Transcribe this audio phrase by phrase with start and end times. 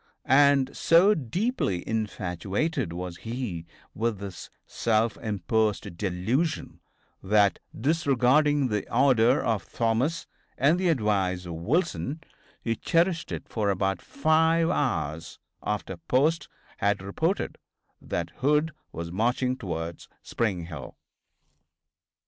[0.25, 6.79] And so deeply infatuated was he with this self imposed delusion
[7.21, 10.25] that, disregarding the order of Thomas
[10.57, 12.21] and the advice of Wilson,
[12.63, 16.47] he cherished it for about five hours after Post
[16.77, 17.59] had reported
[18.01, 20.97] that Hood was marching towards Spring Hill.